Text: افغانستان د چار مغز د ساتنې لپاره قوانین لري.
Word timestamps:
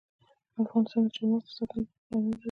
افغانستان 0.63 1.01
د 1.05 1.07
چار 1.15 1.25
مغز 1.31 1.45
د 1.47 1.51
ساتنې 1.57 1.81
لپاره 1.83 2.03
قوانین 2.09 2.29
لري. 2.33 2.39